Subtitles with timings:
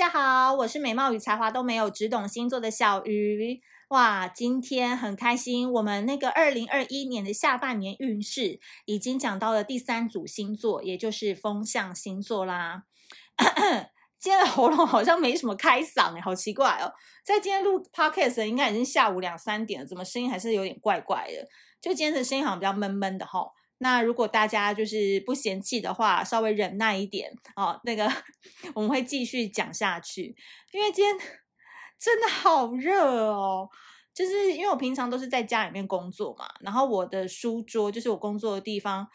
[0.00, 3.60] 大家好，我是美貌与才华都没有，只懂星座的小鱼。
[3.88, 12.84] 哇，今天很开心，我们那个二零二一年的下半年运势已经讲到了第三组星座，也就是风象星座啦。
[14.18, 16.90] 今天的喉咙好像没什么开嗓哎，好奇怪哦。
[17.22, 21.46] 在今天录 podcast 应该已经下午两三点了，怎么声音还是有点怪怪的？
[21.78, 23.46] 就今天的声音好像比较闷闷的哈。
[23.82, 27.80] 那如果大家就是不嫌弃的话，稍微忍耐一点哦。
[27.84, 28.06] 那个
[28.74, 30.36] 我们会继续讲下去，
[30.72, 31.16] 因为今天
[31.98, 33.70] 真的好热哦。
[34.12, 39.08] 就是因为我平常都是在家里面工作嘛，然后我的书桌就是我工作的地方，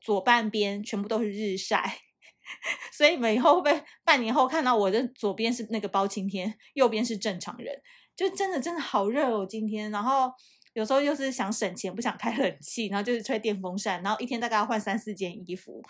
[0.00, 1.98] 左半边全部都是日晒，
[2.92, 7.80] 所以你们以后会不会半年后看到我的左边是那个包青天，右边是正常人？
[8.16, 10.32] 就真的真的好热哦，今天，然后。
[10.74, 15.82] 有时候又是想省钱，不想开冷气，然后就是吹电风扇，然后一天大概要换三四件衣服。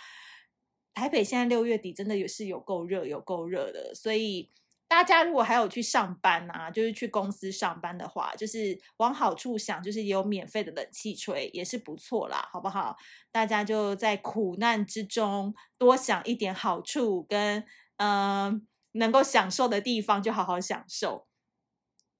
[0.94, 4.50] 台北现在六月底真的也是有够热，有够热的，所以
[4.86, 12.96] 大家如果还有去上班啊，就是去公司上班的话，就是往好处想，就是也有免费的冷气吹也是不错啦，好不好？
[13.30, 17.64] 大家就在苦难之中多想一点好处跟
[17.96, 21.28] 嗯、能够享受的地方，就好好享受。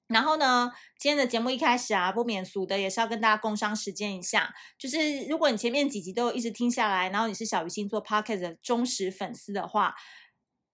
[0.07, 4.53] 然后呢，今天的节目一开始啊，不免俗的也是要跟大家共商时间一下。
[4.77, 9.95] 就是如果你前面几集都一直听下来，然后你是小鱼星座 Pocket 的忠实粉丝的话，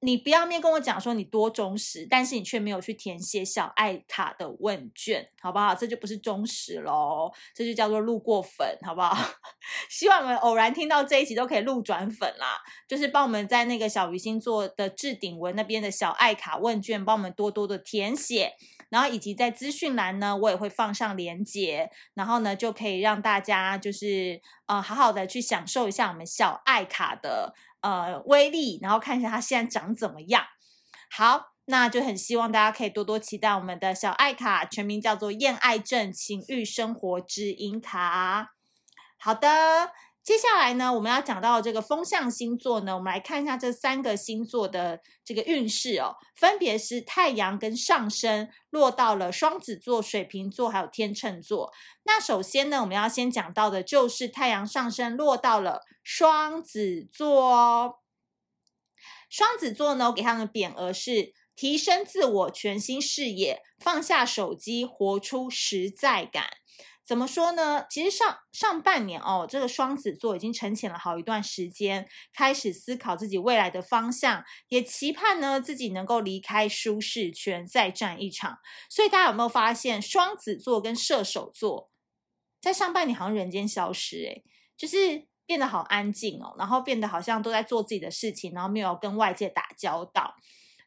[0.02, 5.75] 你不要面跟我讲说你多忠实，但是你却没有去填写小爱卡的问卷，好不好？
[5.75, 9.16] 这就不是忠实喽，这就叫做路过粉，好不好？
[9.89, 18.53] 希望我们偶然听到这一集都可以路转粉啦，就是帮我们在那个小鱼星座的置顶文那边的小爱卡问卷，帮我们多多的填写。
[18.89, 30.44] 然后以及在资讯栏呢，我也会放上连结，然后呢就可以让大家就是呃好好的去享受一下我们小爱卡的呃威力，然后看一下它现在长怎么样。
[31.11, 38.51] 好，那就很希望大家可以多多期待我们的小爱卡，全名叫做厌爱症情欲生活指引卡。
[39.18, 39.91] 好的。
[40.22, 51.72] 接下来呢，我们要讲到这个风象星座呢，我们来看一下这三个星座的这个运势哦，分别是太阳跟上升落到了双子座、水瓶座还有天秤座。
[52.12, 57.97] 那首先呢，我们要先讲到的就是太阳上升落到了双子座哦。
[59.30, 66.48] 双子座呢，我给他们的匾额是提升自我、全新视野、放下手机、活出实在感。
[67.06, 67.86] 怎么说呢？
[67.90, 78.58] 其实上上半年哦，这个双子座已经沉潜了好一段时间，开始思考自己未来的方向，也期盼呢自己能够离开舒适圈，再战一场。
[78.90, 81.88] 所以大家有没有发现，双子座跟射手座
[82.62, 84.44] 在上半年好像人间消失，诶，
[84.78, 90.36] 就是变得好安静哦，然后变得好像都在做自己的事情，然后没有跟外界打交道。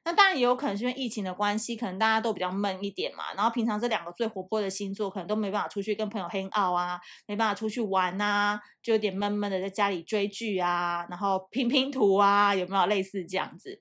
[0.04, 3.32] 那当然也有可能是因为疫情的关系，可能大家都比较闷一点嘛。
[3.34, 13.80] 然后平常这两个最活泼的星座，可能都没办法出去跟朋友 hang out 啊，没办法出去玩啊，就有点闷闷的在家里追剧啊，然后拼拼图啊，有没有类似这样子？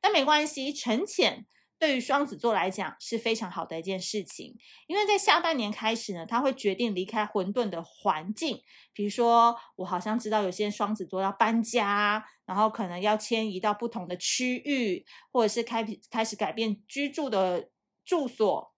[0.00, 1.44] 但没关系，沉潜。
[1.78, 4.56] 对于双子座来讲是非常好的一件事情，
[4.88, 8.60] 因为在下半年开始呢，他会决定离开混沌的环境。
[8.92, 17.70] 比如说，我好像知道有些双子座要搬家，然后可能要迁移到不同的区域，或者是开开始改变居住的
[18.04, 18.74] 住所。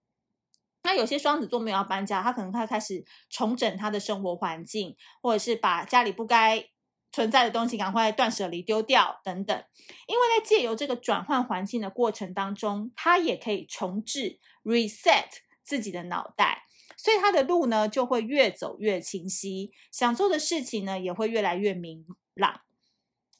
[0.82, 6.66] 那有些双子座没有要搬家，他可能他开始重整他的生活环境，或者是把家里不该
[7.12, 9.64] 存在的东西赶快断舍离丢掉等等，
[10.06, 15.26] 因为在借由这个转换环境的过程当中，他也可以重置 reset
[15.64, 16.64] 自己的脑袋，
[16.96, 22.60] 所以他的路呢就会越走越清晰，想做的事情呢也会越来越明朗。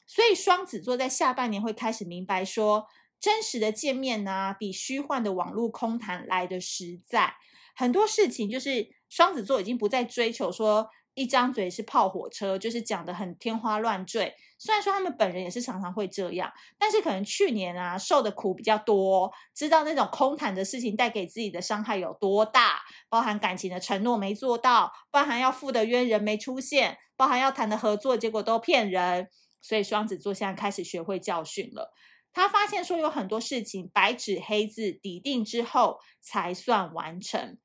[0.07, 2.89] 所以双子座在下半年会开始明白说，
[3.21, 7.35] 真实的见面呢、比虚幻的网络空谈来得实在，
[7.77, 10.89] 很多事情就是双子座已经不再追求说。
[11.15, 14.33] 一张嘴是炮火车，就是讲得很天花乱坠。
[14.59, 29.29] 虽然说他们本人也是常常会这样，但是可能去年啊受的苦比较多，知道那种空谈的事情带给自己的伤害有多大，包含感情的承诺没做到，包含要付的约人没出现，包含要谈的合作结果都骗人。
[29.61, 31.93] 所以双子座现在开始学会教训了。
[32.33, 37.59] 他发现说有很多事情白纸黑字抵定之后才算完成，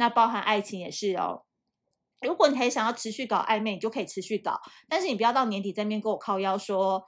[0.00, 1.42] 那包含爱情也是哦。
[2.22, 4.58] 如果你还想要持续搞暧昧，你就可以持续搞，
[4.88, 7.04] 但是你不要到年底在那边跟我靠腰说，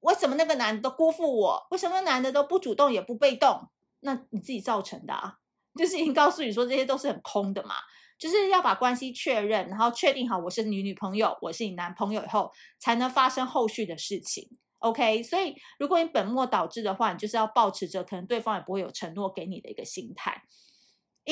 [0.00, 1.66] 为什么那个男的都辜负我？
[1.70, 3.68] 为什么男的都不主动也不被动？
[4.00, 5.34] 那你自己造成的啊，
[5.78, 7.74] 就是已经告诉你说这些都是很空的嘛，
[8.18, 14.48] 就是要把关系确认，然后确定好我是你女朋友，我是你男朋友以后，才能发生后续的事情。
[14.78, 20.42] OK，所以如果你本末倒置的话，你就是要抱持着可能对方也不会有承诺给你的一个心态。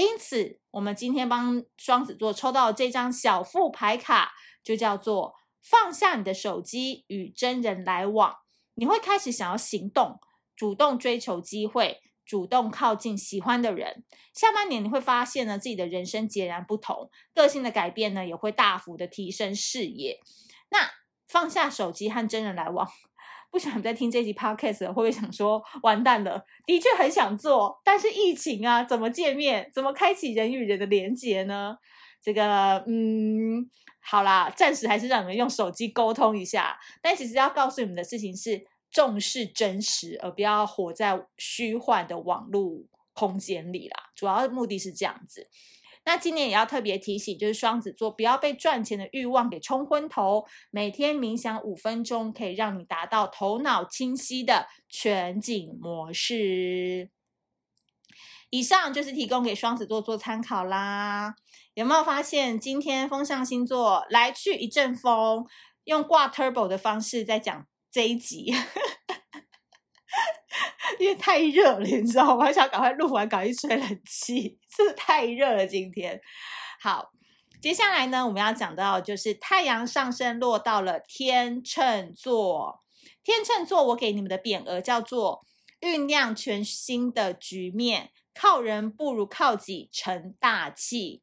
[0.00, 8.37] 因此，我们今天帮双子座抽到这张小副牌卡，就叫做放下你的手机，与真人来往。
[8.75, 10.21] 你会开始想要行动，
[10.55, 14.05] 主动追求机会，主动靠近喜欢的人。
[14.33, 20.21] 下半年你会发现呢，自己的人生截然不同，个性的改变呢，也会大幅的提升视野。
[20.71, 20.93] 那
[21.27, 22.89] 放下手机和真人来往。
[23.50, 26.45] 不想再听这集 podcast 了，会不会想说完蛋了？
[26.67, 29.71] 的确很想做，但是疫情啊，怎么见面？
[29.75, 31.77] 怎么开启人与人的连接呢？
[32.23, 36.79] 这个，嗯，好啦，暂时还是让你们用手机沟通一下。
[37.00, 44.11] 但其实要告诉你们的事情是，重视真实，而不要活在虚幻的网络空间里啦。
[44.15, 45.49] 主要目的是这样子。
[46.08, 50.46] 那今年也要特别提醒，就是双子座不要被赚钱的欲望给冲昏头。
[50.70, 57.10] 每天冥想五分钟，可以让你达到头脑清晰的全景模式。
[58.49, 61.34] 以上就是提供给双子座做参考啦。
[61.75, 65.44] 有没有发现今天风象星座来去一阵风，
[65.84, 68.55] 用挂 turbo 的方式在讲这一集？
[70.99, 72.47] 因为太热了，你知道吗？
[72.47, 75.67] 我想赶快录完，赶快吹冷气，真的太热了。
[75.67, 76.21] 今天
[76.81, 77.11] 好，
[77.61, 82.83] 接下来呢，我们要讲到就是太阳上升落到了天秤座。
[83.23, 85.45] 天秤座，我给你们的匾额叫做
[85.81, 91.23] 酝酿全新的局面，靠人不如靠己，成大器。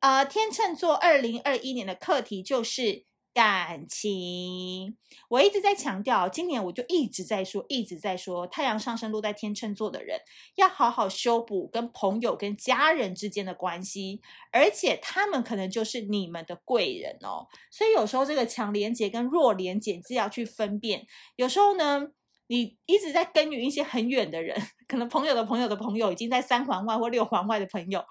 [0.00, 3.04] 呃，天秤座二零二一年的课题就是。
[3.34, 4.96] 感情，
[5.28, 10.20] 我一直在强调，今年我就一直在说，一直在说，太阳上升落在天秤座的人，
[10.56, 14.20] 要好好修补跟朋友、跟家人之间的关系，
[14.50, 17.48] 而且他们可能就是你们的贵人哦。
[17.70, 21.06] 所以有时候这个强连结跟弱连结是要去分辨。
[21.36, 22.08] 有时候呢，
[22.48, 28.04] 你一直在耕耘一些很远的人，可能朋友的朋友的朋友已经在三环外或六环外的朋友，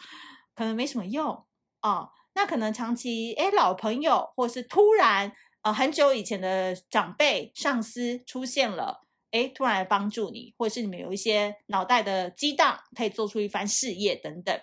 [0.55, 1.45] 可能没什么用
[1.81, 1.91] 啊。
[1.91, 5.31] 哦那可能长期诶老朋友，或是突然
[5.63, 14.59] 呃很久以前的长辈、上司出现了，诶突然来帮助你，或者是你们有一些脑袋的激荡，可以做出一番事业等等。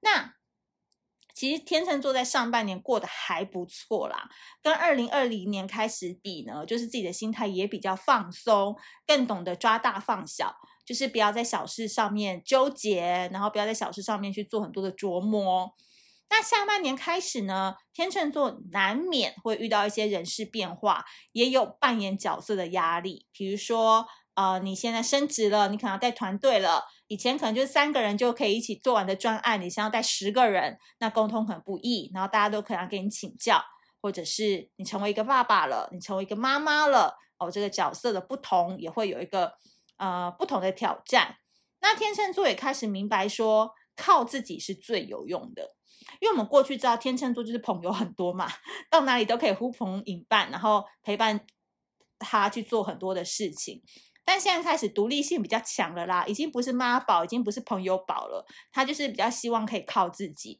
[0.00, 0.34] 那
[1.34, 4.30] 其实天秤座在上半年过得还不错啦，
[4.62, 8.74] 跟二零二零年开始比呢，就是自己的心态也比较放松，
[9.06, 10.54] 更懂得抓大放小，
[10.86, 15.74] 就是不要在小事上面纠结，然后不要在小事上面去做很多的琢磨。
[16.28, 23.26] 那下半年开始呢，天秤座难免会遇到一些人事变化，也有扮演角色的压力。
[23.32, 26.84] 比如说，呃，你现在升职了，你可能要带团队了。
[27.06, 32.10] 以前可能就三个人就可以一起做完的专案，你现在要带十个人，那沟通很不易。
[32.12, 33.62] 然后大家都可能要跟你请教，
[34.02, 39.52] 或者是你成为一个爸爸了，你成为一个妈妈了，哦，这个角色的不同也会有一个
[39.98, 41.36] 呃不同的挑战。
[41.80, 45.76] 那天秤座也开始明白说，靠自己是最有用的。
[46.20, 48.48] 因为我们过去知道天秤座就是朋友很多嘛，
[48.90, 51.46] 到哪里都可以呼朋引伴，然后陪伴
[52.18, 53.82] 他去做很多的事情。
[54.24, 60.58] 但现在开始独立性比较强了啦，已经不是妈宝，已经不是朋友宝了，他就是比较希望可以靠自己。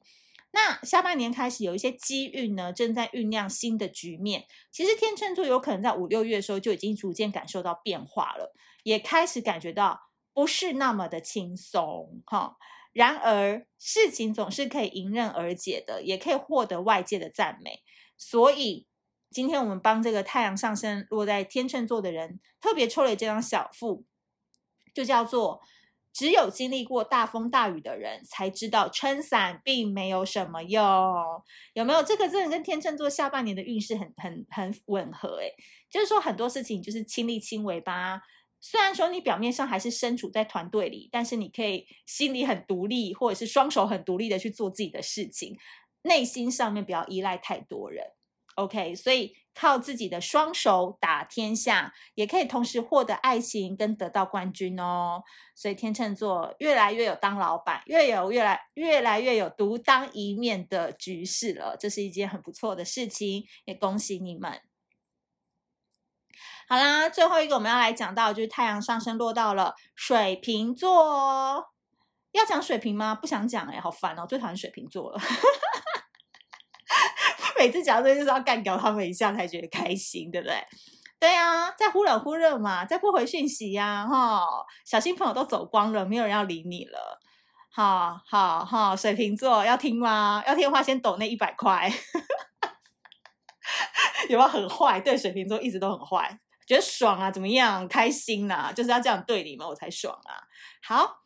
[0.52, 4.46] 那下半年开始有一些机遇呢，正在酝酿新的局面。
[4.70, 10.00] 其实天秤座有可能在五六月的时候就已经逐渐感受到变化了，也开始感觉到
[10.32, 12.56] 不是那么的轻松哈。
[12.96, 17.82] 然而，事情总是可以迎刃而解的，也可以获得外界的赞美。
[18.16, 18.86] 所以，
[19.30, 24.06] 今天我们帮这个太阳上升落在天秤座的人，特别抽了这张小富，
[24.94, 25.60] 就叫做
[26.10, 30.82] “只有经历过大风大雨的人，才知道撑伞并没有什么用”。
[31.74, 32.02] 有没有？
[32.02, 35.36] 这个真的跟天秤座下半年的运势很、很、很吻合。
[35.42, 35.52] 诶，
[35.90, 38.22] 就是说很多事情就是亲力亲为吧。
[38.60, 45.56] 虽然说你表面上还是身处在团队里，但是你可以心里很独立，或者是双手很独立的去做自己的事情，
[46.02, 48.04] 内心上面不要依赖太多人。
[48.56, 55.22] OK，所以靠自己的双手打天下，也可以同时获得爱情跟得到冠军哦。
[55.54, 64.62] 所以天秤座越来越有当老板，越有越来越来越有独当一面的局势了，这是一件很不错的事情，也恭喜你们。
[66.68, 71.64] 好啦，最后一个我们要来讲到，就是太阳上升落到了水瓶座。
[72.32, 73.14] 要讲水瓶吗？
[73.14, 75.18] 不想讲哎、好烦哦，最讨厌水瓶座了。
[77.58, 80.62] 每次讲这就是要干掉他们一下才觉得开心，对不对？
[81.18, 84.46] 对啊，在忽冷忽热嘛，在不回讯息呀、啊，哈，
[84.84, 87.18] 小心朋友都走光了，没有人要理你了。
[87.72, 90.42] 好好好，水瓶座要听吗？
[90.46, 91.90] 要听的话，先抖那一百块。
[94.30, 95.00] 有没有很坏？
[95.00, 96.38] 对，水瓶座一直都很坏。
[96.66, 97.86] 觉得爽啊，怎么样？
[97.86, 100.34] 开心呐、啊，就是要这样对你们，我才爽啊。
[100.82, 101.22] 好，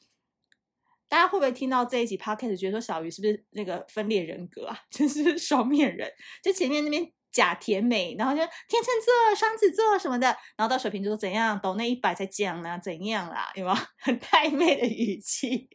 [1.09, 4.79] 大家会不会听到这一集 podcast 觉得说小鱼是不是那个分裂人格啊？
[4.93, 10.27] 就是双面人，就前面那边假甜美，然后就天秤座、双子座什么的，
[10.57, 12.79] 然后到水瓶座怎样，抖那一百才讲呢？
[12.83, 13.51] 怎样啦？
[13.55, 15.71] 有没有 很暧昧的语气？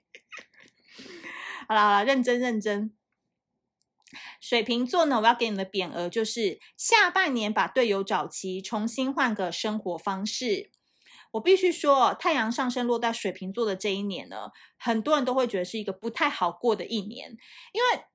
[1.67, 2.94] 好了好了，认真认真。
[4.39, 10.72] 水瓶座呢，我要给你的匾额就是下半年把队友找齐，重新换个生活方式。
[11.31, 17.29] 我必须说，太阳上升落在水瓶座的这一年呢，很多人都会觉得是一个不太好过的一年，
[17.74, 18.05] 因为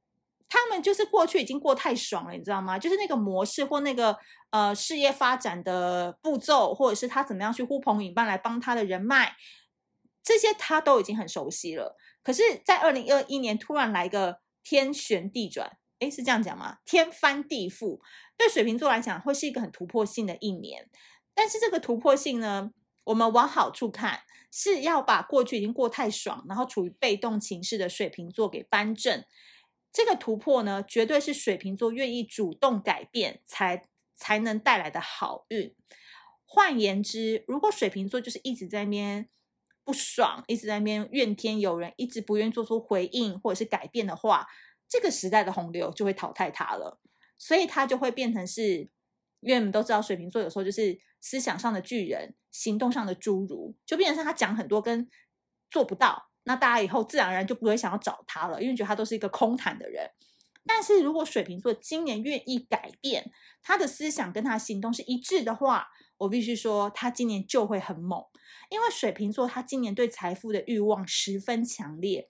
[0.49, 2.79] 他们就是过去已经过太爽了，你知道吗？
[2.79, 4.17] 就是那个模式或那个
[4.51, 9.37] 呃事业发展的步骤，或者是他怎么样去呼朋引伴来帮他的人脉，
[10.23, 11.97] 这些他都已经很熟悉了。
[12.23, 15.77] 可是，在二零二一年突然来个天旋地转。
[16.01, 16.79] 诶，是这样讲吗？
[16.85, 18.01] 天翻地覆，
[18.37, 20.91] 对水瓶座来讲会是一个很突破性的一年。
[21.35, 22.73] 但是这个突破性呢，
[23.05, 29.25] 我们往好处看，是要把过去已经过太爽，然后处于被动情势的水瓶座给扳正。
[29.93, 35.75] 这个突破呢，绝对是水瓶座愿意主动改变才才能带来的好运。
[36.45, 39.29] 换言之，如果水瓶座就是一直在那边
[39.85, 44.47] 不爽，一直在那边怨天尤人，一直不愿意做出回应或者是改变的话，
[44.91, 47.01] 这个时代的洪流就会淘汰他了，
[47.39, 48.91] 所以他就会变成是，
[49.39, 55.09] 因为我们都知道水瓶座有时候就是思想上的巨人，行动上的侏儒，就变成是他讲很多跟
[55.71, 60.11] 做不到，那大家以后自然而然就不会想要找他了，因为觉得他都是一个空谈的人。
[60.67, 63.31] 但是如果水瓶座今年愿意改变，
[63.63, 65.87] 他的思想跟他行动是一致的话，
[66.19, 68.23] 我必须说他今年就会很猛，
[68.69, 72.29] 因为水瓶座他今年对财富的欲望十分强烈。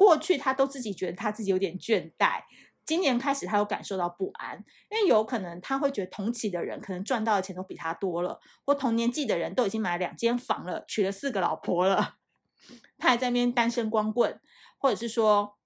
[0.00, 2.40] 过去他都自己觉得他自己有点倦怠，
[2.86, 4.56] 今年开始他有感受到不安，
[4.88, 12.14] 因为有可能他会觉得同期的人可能赚到的钱都比他多了，或同年纪的人都已经买两间房了，娶了四个老婆了，
[12.96, 14.40] 他还在那边单身光棍，
[14.78, 15.58] 或者是说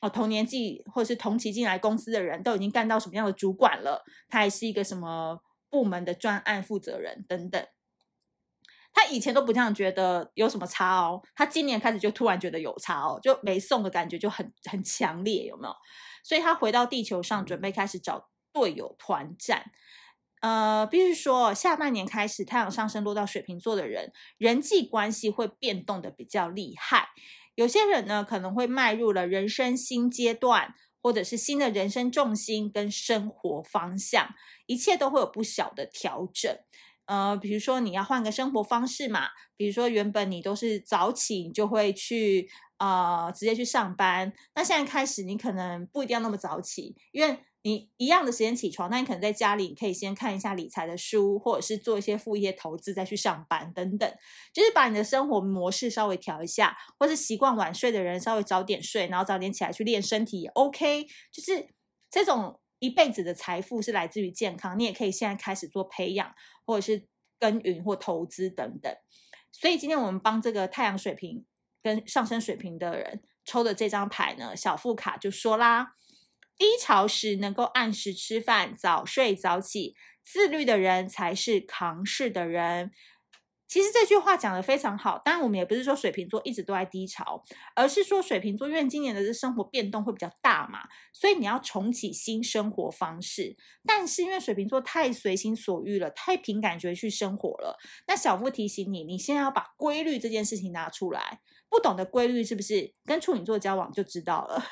[0.00, 7.62] 哦同年纪或者是同期进来公司的人都已经干到什么样的主管了，他还是一个什么部门的专案负责人等等。
[8.94, 15.74] 他以前都不这样觉得有什么差哦，他今年开始就突然觉得有差哦，就没送的感觉就很很强烈，有没有？
[16.22, 19.72] 所以他回到地球上，准备开始找队友团战。
[20.40, 27.08] 呃，必须说，下半年开始，太阳上升落到水瓶座的人，人际关系会变动的比较厉害。
[27.54, 34.34] 有些人呢，可能会迈入了人生新阶段，或者是新的人生重心跟生活方向，
[34.66, 36.58] 一切都会有不小的调整。
[37.06, 54.10] 呃，比如说你要换个生活方式嘛，比如说原本你都是早起，你就会去呃直接去上班，那现在开始你可能不一定要那么早起，因为你一样的时间起床，那你可能在家里你可以先看一下理财的书，或者是做一些副业投资再去上班等等，
[54.52, 61.68] 就是把你的生活模式稍微调一下，或是习惯晚睡的人稍微早点睡，然后早点起来去练身体也 OK，就是
[62.10, 62.60] 这种。
[62.84, 66.34] 一辈子的财富是来自于健康，你也可以现在开始做培养，
[66.66, 67.06] 或者是
[67.40, 68.94] 耕耘或投资等等。
[69.50, 71.46] 所以今天我们帮这个太阳水平
[71.82, 75.94] 跟上升水平的人抽的这张牌呢，小副卡就说啦：
[76.58, 82.90] 低潮时能够按时吃饭、早睡早起，自律的人才是扛事的人。
[83.66, 87.42] 其实这句话讲得非常好，当然我们也不是说水瓶座一直都在低潮，
[87.74, 90.80] 而是说水瓶座因为今年的这生活变动会比较大嘛，
[91.12, 93.56] 所以你要重启新生活方式。
[93.84, 101.40] 但是因为水瓶座太随心所欲了，太凭感觉去生活了，那小夫提醒你，你现在要把规律这件事情拿出来。
[101.68, 104.62] 不懂得规律是不是跟处女座交往就知道了？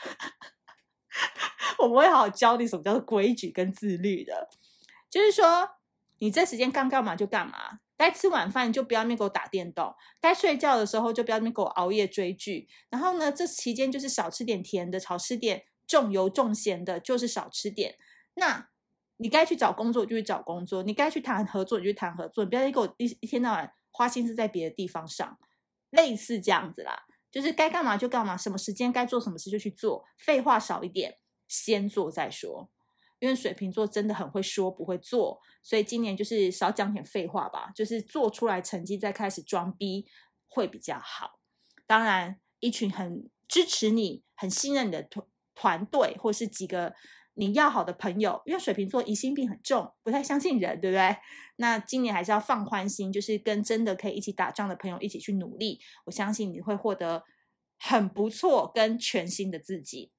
[1.79, 4.49] 我不会好好教你什么叫做规矩跟自律的，
[5.11, 5.69] 就是说
[6.23, 7.81] 你这时间该干嘛就干嘛。
[7.97, 12.69] 该吃晚饭就不要那给我打电动，该睡觉的时候就不要那给我熬夜追剧。
[12.91, 17.97] 然后呢，这期间就是少吃点甜的，少吃点重油重咸的，就是少吃点。
[18.35, 18.69] 那
[19.17, 25.37] 你该去找工作就去找工作，你该去谈合作你就去谈合作，不要给我一一天到晚花心思在别的地方上，
[25.91, 27.05] 类似这样子啦。
[27.33, 32.71] 就是该干嘛就干嘛，什么时间该做什么事就去做，废话少一点，先做再说。
[33.23, 40.05] 因为水瓶座真的很会说不会做，所以今年就是少讲点废话吧，就是做出来成绩再开始装逼
[40.49, 41.39] 会比较好。
[41.87, 45.25] 当然，一群很支持你、很信任你的团
[45.55, 46.93] 团队，或是几个
[47.35, 51.17] 你要好的朋友，因为水瓶座疑心病很重，不太相信人，对不对？
[51.59, 57.23] 那今年还是要放宽心，就是跟真的可以一起打仗的朋友一起去努力，我相信你会获得
[57.79, 60.11] 很不错跟全新的自己。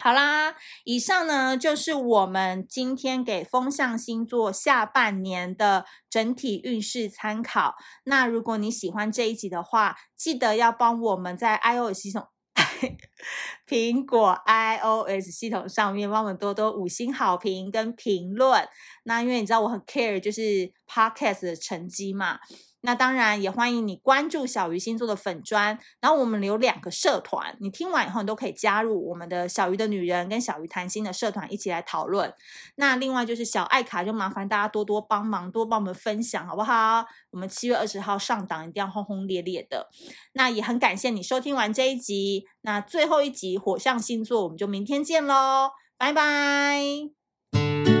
[0.00, 7.74] 好啦，以上呢就是我们今天给风象星座下半年的整体运势参考。
[8.04, 12.28] 那如果你喜欢这一集的话，记得要帮我们在 iOS 系统、
[13.66, 18.68] 苹果 iOS 系统上面帮我们多多五星好评跟评论。
[19.02, 22.38] 那因为你知道我很 care 就是 Podcast 的成绩嘛。
[22.82, 32.32] 那当然也欢迎你关注小鱼星座的粉砖，然后我们有两个社团，你听完以后你都可以加入我们的小鱼的女人跟小鱼谈心的社团一起来讨论。
[32.76, 37.04] 那另外就是小爱卡，就麻烦大家多多帮忙，多帮我们分享好不好？
[37.30, 39.88] 我们七月二十号上档一定要轰轰烈烈的。
[40.32, 47.97] 那也很感谢你收听完这一集，那最后一集火象星座我们就明天见喽，拜拜。